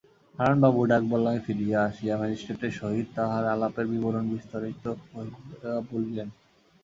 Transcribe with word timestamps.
হারানবাবু 0.39 0.81
ডাকবাংলায় 0.91 1.41
ফিরিয়া 1.45 1.79
আসিয়া 1.81 2.15
ম্যাজিস্ট্রেটের 2.17 2.73
সহিত 2.79 3.07
তাঁহার 3.15 3.45
আলাপের 3.45 3.85
বিবরণ 3.87 4.25
বিস্তারিত 4.33 4.83
করিয়া 5.07 5.73
বলিলেন। 5.91 6.27